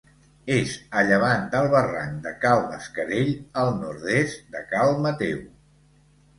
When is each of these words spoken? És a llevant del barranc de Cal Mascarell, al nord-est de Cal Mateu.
És 0.53 0.71
a 1.01 1.03
llevant 1.09 1.43
del 1.51 1.69
barranc 1.73 2.17
de 2.25 2.33
Cal 2.47 2.63
Mascarell, 2.73 3.31
al 3.65 3.71
nord-est 3.85 4.43
de 4.59 4.67
Cal 4.75 4.99
Mateu. 5.07 5.49